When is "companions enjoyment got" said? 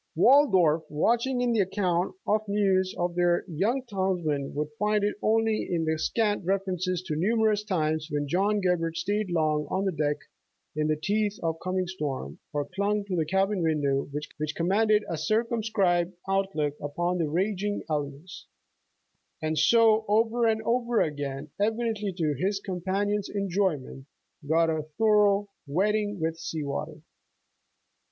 22.59-24.67